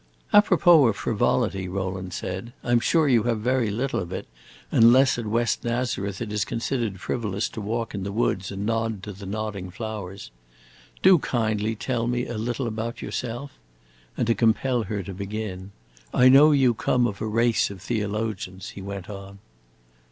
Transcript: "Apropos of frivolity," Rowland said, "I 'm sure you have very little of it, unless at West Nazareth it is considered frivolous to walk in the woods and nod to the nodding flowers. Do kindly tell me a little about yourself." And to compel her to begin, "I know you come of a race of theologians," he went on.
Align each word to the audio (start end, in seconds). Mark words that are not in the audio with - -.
"Apropos 0.33 0.87
of 0.87 0.95
frivolity," 0.95 1.67
Rowland 1.67 2.11
said, 2.11 2.53
"I 2.63 2.71
'm 2.71 2.79
sure 2.79 3.07
you 3.07 3.21
have 3.29 3.39
very 3.41 3.69
little 3.69 3.99
of 3.99 4.11
it, 4.11 4.25
unless 4.71 5.19
at 5.19 5.27
West 5.27 5.63
Nazareth 5.63 6.19
it 6.23 6.33
is 6.33 6.43
considered 6.43 6.99
frivolous 6.99 7.47
to 7.49 7.61
walk 7.61 7.93
in 7.93 8.01
the 8.01 8.11
woods 8.11 8.51
and 8.51 8.65
nod 8.65 9.03
to 9.03 9.13
the 9.13 9.27
nodding 9.27 9.69
flowers. 9.69 10.31
Do 11.03 11.19
kindly 11.19 11.75
tell 11.75 12.07
me 12.07 12.25
a 12.25 12.39
little 12.39 12.65
about 12.65 13.03
yourself." 13.03 13.51
And 14.17 14.25
to 14.25 14.33
compel 14.33 14.81
her 14.85 15.03
to 15.03 15.13
begin, 15.13 15.71
"I 16.11 16.29
know 16.29 16.51
you 16.51 16.73
come 16.73 17.05
of 17.05 17.21
a 17.21 17.27
race 17.27 17.69
of 17.69 17.79
theologians," 17.79 18.69
he 18.69 18.81
went 18.81 19.07
on. 19.07 19.37